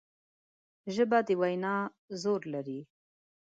[0.93, 1.75] ژبه د وینا
[2.21, 2.79] زور لري